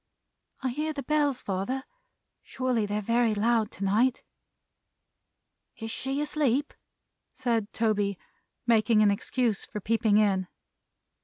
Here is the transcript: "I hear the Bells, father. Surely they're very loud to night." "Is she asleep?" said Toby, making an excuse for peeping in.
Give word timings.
"I 0.63 0.69
hear 0.69 0.93
the 0.93 1.03
Bells, 1.03 1.43
father. 1.43 1.83
Surely 2.41 2.87
they're 2.87 3.03
very 3.03 3.35
loud 3.35 3.69
to 3.73 3.83
night." 3.83 4.23
"Is 5.77 5.91
she 5.91 6.19
asleep?" 6.19 6.73
said 7.33 7.71
Toby, 7.71 8.17
making 8.65 9.03
an 9.03 9.11
excuse 9.11 9.63
for 9.63 9.79
peeping 9.79 10.17
in. 10.17 10.47